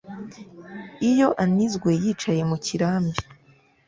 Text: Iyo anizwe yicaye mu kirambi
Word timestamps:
Iyo 1.09 1.27
anizwe 1.43 1.89
yicaye 2.01 2.41
mu 2.49 2.57
kirambi 2.65 3.19